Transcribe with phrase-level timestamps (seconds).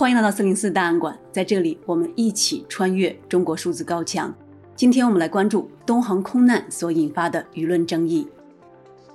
[0.00, 4.34] 欢迎来到四零四档案馆，在这里我们一起穿越中国数字高墙。
[4.74, 8.26] 今天我们来关注东航空难所引发的舆论争议。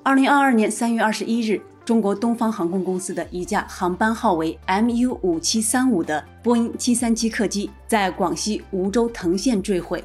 [0.04, 10.04] 二零二二年三月二十一日，中国东方航空公司的一架航班号为 MU 五七三五的波音七三七客机在广西梧州藤县坠毁，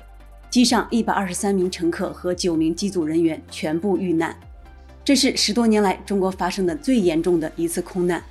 [0.49, 4.35] 机上一百二十三名乘客和九名机组人员全部遇难。
[5.05, 8.23] 这是十多年来中国发生的最严重的一次空难。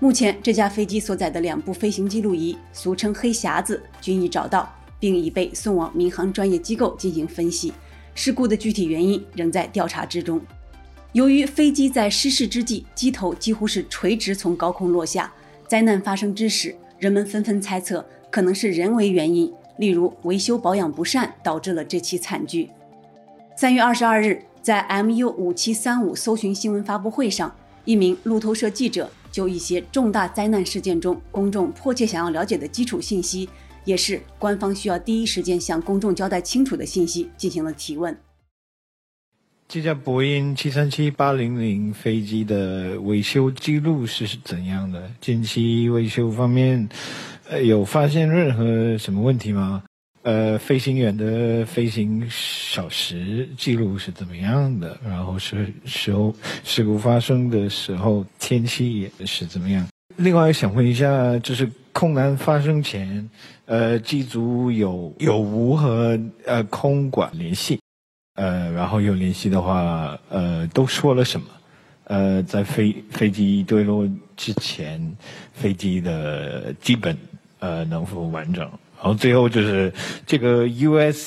[0.00, 7.72] 目前，这架飞机所载的两部飞行记录仪，俗称“黑匣子”，均已找到，并已被送往民航专业机构进行分析。
[8.14, 10.40] 事故的具体原因仍在调查之中。
[11.14, 15.32] 由于飞机在失事之际，机头几乎是垂直从高空落下，
[15.66, 22.70] 灾难发生之时，人们纷纷猜测可能是人为原因，例如维修保养不善导致了这起惨剧。
[23.56, 27.52] 三月二十二日，在 MU 五七三五搜寻新闻发布会上，
[27.84, 29.10] 一名路透社记者。
[29.38, 33.48] 就一些重大灾难事件中，公众迫切想要了解的基础信息，
[33.84, 38.18] 也是官方需要第一时间向公众交代清楚的信息，进行了提问。
[39.68, 45.08] 这架波音七三七八零零飞机的维修记录是怎样的？
[45.20, 46.88] 近期维修方面，
[47.62, 49.84] 有发现任何什么问题吗？
[50.28, 54.94] 呃，飞行员的飞行小时记录是怎么样的？
[55.02, 59.88] 然后是时候事故发生的时候天气也是怎么样？
[60.16, 63.26] 另外想问一下，就是空难发生前，
[63.64, 67.80] 呃，机组有有无和呃空管联系？
[68.34, 71.46] 呃，然后有联系的话，呃，都说了什么？
[72.04, 74.06] 呃，在飞飞机坠落
[74.36, 75.00] 之前，
[75.54, 77.16] 飞机的基本
[77.60, 78.70] 呃能否完整？
[79.00, 79.92] 然后最后就是
[80.26, 81.24] 这个 USNTSB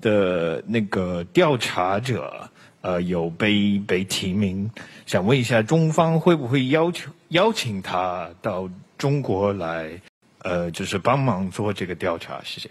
[0.00, 4.68] 的那个调查者，呃，有被被提名，
[5.06, 10.00] 想问一下中方会不会要求邀请他到中国来，
[10.40, 12.42] 呃，就是帮忙做这个调查？
[12.44, 12.68] 谢谢。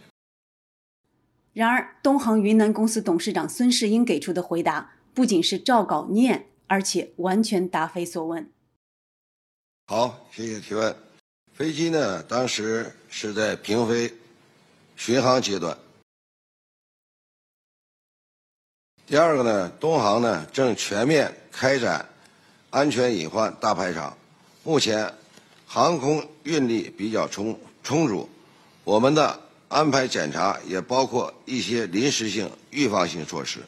[1.53, 8.51] 然而，东航云南公司董事长孙世英给出的回答不仅是照稿念，而且完全答非所问。
[9.87, 11.06] 好，谢谢提问。
[11.57, 14.13] 飞机呢，当时是在平飞
[14.95, 15.75] 巡航阶段。
[19.07, 22.07] 第二个呢，东航呢正全面开展
[22.69, 24.15] 安全隐患大排查，
[24.63, 25.11] 目前
[25.65, 28.29] 航空运力比较充充足，
[28.83, 33.61] 我们的安排检查也包括一些临时性预防性措施，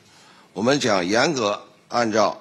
[0.54, 2.40] 我们将严格按照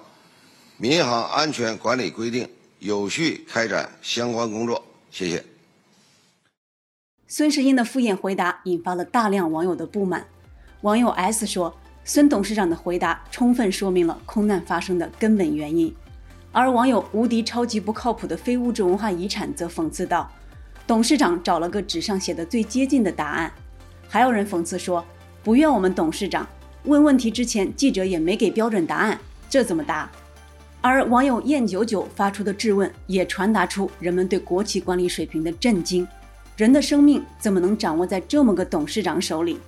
[0.77, 2.47] 民航安全管理规定，
[2.81, 4.85] 有序开展相关工作。
[5.11, 5.45] 谢谢。
[7.27, 10.27] 孙世英的敷衍回答引发了大量网友的不满。
[10.83, 15.95] 网友 S 说：“孙董事长的回答充分说明了空难发生的根本原因。”
[16.53, 20.31] 而网友“无敌超级不靠谱的非物质文化遗产”则讽刺道
[20.87, 23.53] ：“董事长找了个纸上写的最接近的答案。”
[24.09, 25.05] 还有人讽刺说
[25.45, 26.49] ：“不怨我们董事长，
[26.85, 29.21] 问问题之前记者也没给标准答案，
[29.51, 30.11] 这怎么答？”
[30.81, 36.07] 而网友燕九九发出的质问也传达出人们对国企管理水平的震惊：
[36.57, 39.59] 人的生命怎么能掌握在这么个董事长手里？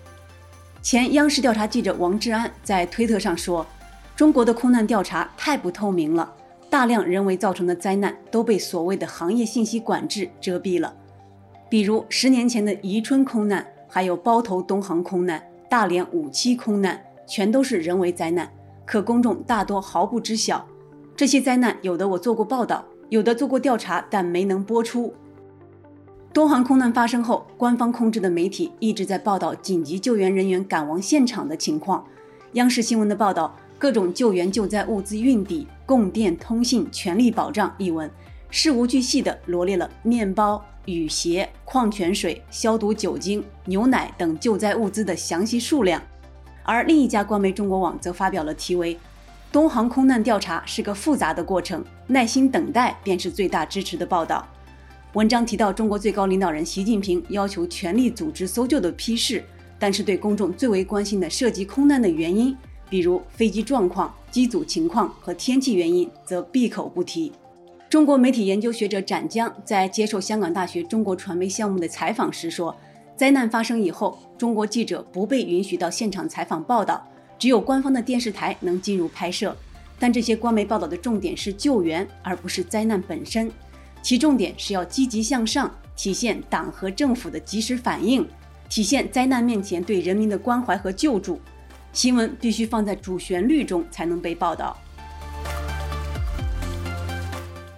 [0.81, 3.67] 前央视调查记者王志安在推特上说
[4.15, 6.33] ：“中国的空难调查太不透明了，
[6.71, 10.95] 大量人为造成的灾难都被所谓的行业信息管制遮蔽了。
[11.69, 18.49] 比如十年前的宜春空难，还有包头东航空难、大连五七空难，全都是人为灾难，
[18.87, 20.65] 可公众大多毫不知晓。”
[21.21, 25.13] 这些灾难有的我做过报道，有的做过调查，但没能播出。
[26.33, 32.03] 东航空难发生后，官方控制的媒体一直在报道紧急救援人员赶往现场的情况。
[32.55, 38.11] 央视新闻的报道，各种救援救灾物资运抵、供电、通信全力保障一文，
[38.49, 46.01] 事无巨细地罗列了面包、雨鞋、矿泉水、消毒酒精、牛奶等救灾物资的详细数量。
[46.63, 48.99] 而另一家官媒中国网则发表了题为。
[49.53, 54.47] 东航空难调查是个复杂的过程，耐心等待便是最大支持的报道。
[55.15, 59.43] 文章提到，中国最高领导人习近平要求全力组织搜救的批示，
[59.77, 62.57] 但是对公众最为关心的涉及空难的原因，
[62.89, 67.33] 比如飞机状况、机组情况和天气原因，则闭口不提。
[67.89, 72.77] 中国媒体研究学者展江在接受香港大学中国传媒项目的采访时说，
[73.17, 77.05] 灾难发生以后，中国记者不被允许到现场采访报道。
[77.41, 79.57] 只有官方的电视台能进入拍摄，
[79.99, 83.51] 但这些官媒报道的重点是救援，而不是灾难本身。
[84.03, 88.29] 其重点是要积极向上，体现党和政府的及时反应，
[88.69, 91.41] 体现灾难面前对人民的关怀和救助。
[91.95, 94.77] 新闻必须放在主旋律中才能被报道。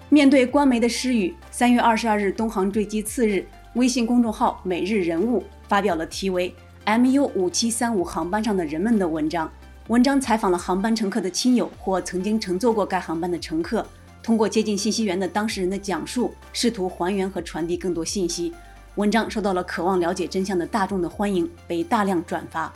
[0.09, 6.53] 面对官媒的失语，三月二十二日，东航坠机次日，微信公众号“每日人物”发表了题为
[6.85, 9.51] “MU 五七三五航班上的人们”的文章。
[9.89, 13.87] 文章采访了航班乘客的亲友或曾经乘坐过该航班的乘客，
[14.23, 18.53] 通过接近信息源的当事人的讲述，试图还原和传递更多信息。
[18.97, 22.73] 文章受到了渴望了解真相的大众的欢迎，被大量转发。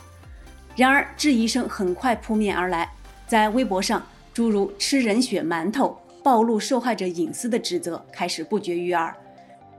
[0.75, 2.91] 然而，质疑声很快扑面而来，
[3.27, 4.01] 在微博上，
[4.33, 5.97] 诸如“吃人血馒头”。
[6.23, 9.15] 暴露受害者隐私的指责开始不绝于耳。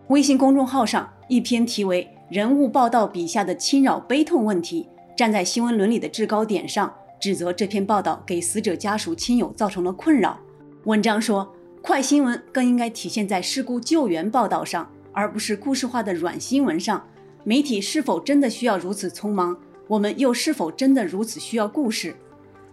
[0.06, 4.86] 微信公众号上一篇题为“人物报道笔下的侵扰悲痛问题”，
[5.16, 10.38] 站在新闻伦理的制高点上，指责这篇报道给死者家属亲友造成了困扰。
[10.84, 17.02] 文章说，快新闻更应该体现在事故救援报道上，而不是故事化的软新闻上。
[17.44, 19.56] 媒体是否真的需要如此匆忙？
[19.86, 22.14] 我们又是否真的如此需要故事？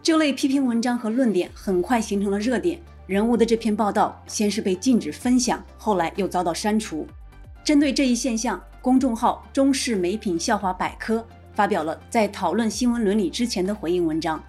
[0.03, 2.77] 这类批评文章和论点很快形成了热点。
[3.07, 7.07] 人物的这篇报道先是被禁止分享，后来又遭到删除。
[7.63, 14.39] 针对这一现象，公众号“中式美品笑话百科”发表了在讨论新闻伦理之前的回应文章。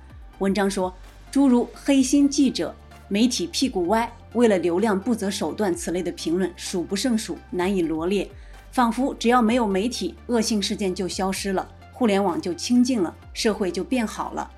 [0.40, 0.94] 文章说，
[1.30, 2.76] 诸如“黑心记者
[3.08, 8.28] ”“媒体屁股歪”“为了流量不择手段”此类的评论数不胜数，难以罗列。
[8.70, 14.50] 仿佛只要没有媒体，恶性事件就消失了，互联网就清静了，社会就变好了。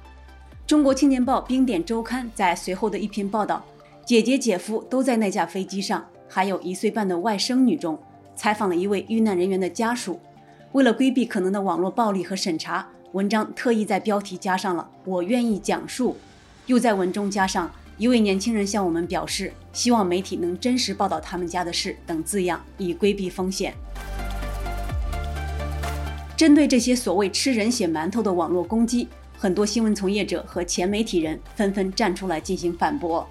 [0.66, 3.64] 中国青年报冰点周刊在随后的一篇报道。
[4.04, 7.96] 姐姐、姐夫都在那架飞机上，还有一岁半的外甥女中。
[8.38, 10.20] 采访了一位遇难人员的家属，
[10.70, 16.16] 为了规避可能的网络暴力和审查，文章特意在标题加上了“我愿意讲述”，
[16.66, 23.74] 又在文中加上一位年轻人向我们表示希望媒体能真实报道他们家的事等字样，以规避风险。
[26.36, 33.28] 针对这些所谓吃人血馒头的网络攻击，很多新闻从业者和前媒体人纷纷站出来进行反驳。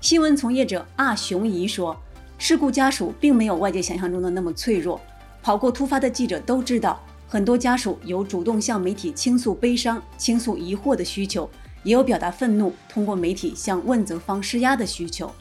[0.00, 1.94] 新闻从业者阿雄仪说
[2.38, 5.00] ：“事故家属并没有外界想象中的那么脆弱。
[5.42, 11.48] 跑过突发的记者都知道，很多家属有主动向媒体倾诉悲伤、倾诉疑惑的需求，
[11.82, 15.32] 也有表达愤怒、通过媒体向问责方施压的需求。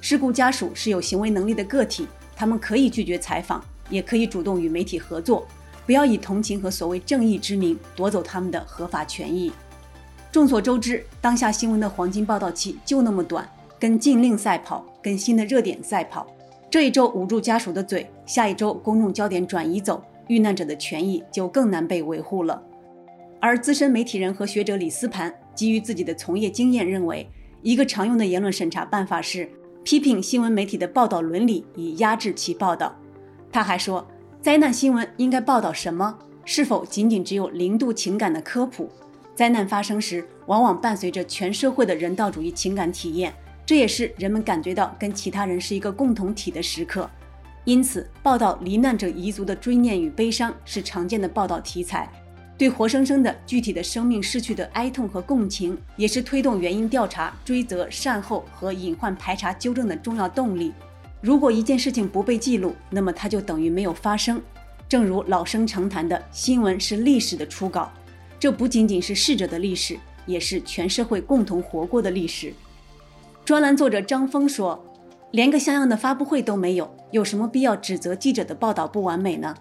[0.00, 5.46] 事故家属是有行为能力的个体，他们可以拒绝采访，也可以主动与媒体合作。
[5.84, 9.52] 不要以同情和所谓正义之名夺走他们的合法权益。
[10.30, 13.48] 众所周知，当下新闻的黄金报道期就那么短。”
[13.80, 16.26] 跟禁令赛跑，跟新的热点赛跑。
[16.70, 22.62] 这一周捂住家属的嘴，下一周公众焦点转移走，遇难者的权益就更难被维护了。
[23.40, 27.26] 而资深媒体人和学者李思盘基于自己的从业经验，认为
[27.62, 29.48] 一个常用的言论审查办法是
[29.82, 32.94] 批评新闻媒体的报道伦理，以压制其报道。
[33.50, 34.06] 他还说，
[34.42, 36.18] 灾难新闻应该报道什么？
[36.44, 38.90] 是否仅仅只有零度情感的科普？
[39.34, 43.32] 灾难发生时，往往伴随着全社会的人道主义情感体验。
[43.68, 47.06] 这也是人们感觉到跟其他人是一个共同体的时刻，
[47.66, 52.10] 因此报道罹难者遗族的追念与悲伤是常见的报道题材。
[52.56, 60.72] 对活生生的具体的生命逝去的哀痛和共情，也是推动原因调查、追责、善后和隐患排查纠正的重要动力。
[61.20, 64.40] 如果一件事情不被记录，那么它就等于没有发生。
[64.88, 67.92] 正如老生常谈的“新闻是历史的初稿”，
[68.40, 72.50] 这不仅仅是逝者的历史，也是全社会共同活过的历史。
[73.48, 74.78] 专栏作者张峰说
[75.32, 79.54] ：“连个像样的发布会都没有，有什么必要指责记者的报道不完美呢？”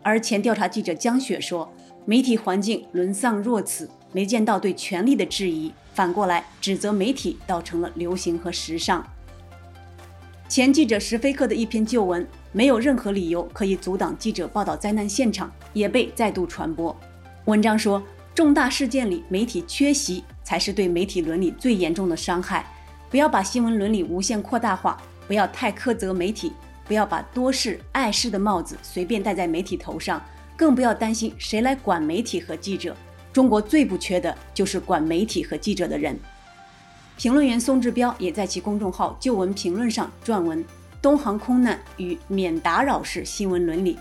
[0.00, 1.70] 而前调查记者江雪说
[2.06, 9.06] ：“媒体环境沦丧若此，没见到对权力的质疑，反过来指责媒体倒成了流行和时尚。”
[10.48, 16.96] 前记者石飞克的一篇旧文，没有任何理由可以阻挡记者报道灾难现场，也被再度传播。
[17.44, 18.02] 文章说
[18.34, 22.64] ：“重大事件里媒体缺席，才是对媒体伦理最严重的伤害。”
[23.16, 26.52] 不要把新闻伦理无限扩大化，不要太苛责媒体，
[26.84, 30.22] 不要把多事碍事的帽子随便戴在媒体头上，
[30.54, 32.94] 更不要担心谁来管媒体和记者。
[33.32, 36.20] 中国最不缺的就是管媒体和记者的人。
[37.16, 40.62] 评论员宋志彪也在其公众号旧闻评论上撰文
[41.00, 43.98] ：“东航空难与免打扰式新闻伦理。”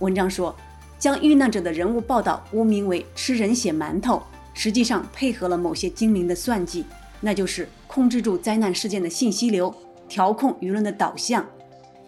[0.00, 0.54] 文章说，
[0.98, 6.84] 将遇难者的人物报道污名为吃人血馒头，实际上配合了某些精明的算计。
[7.22, 9.74] 那就是控制住灾难事件的信息流，
[10.08, 11.44] 调控舆论的导向，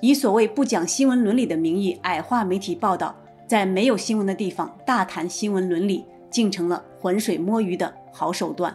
[0.00, 3.12] 以所谓不讲新闻伦理的名义矮化媒体报道，
[3.48, 8.72] 在没有新闻的地方大谈新闻伦理，竟成了浑水摸鱼的好手段。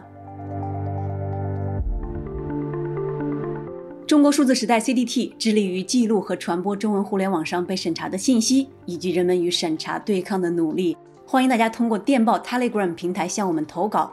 [4.06, 10.94] 中国数字时代 CDT 致力于记录和传播中文互联网上被审查的信息，以及人们与审查对抗的努力。
[11.24, 14.12] 欢迎大家通过电报 Telegram 平台向我们投稿。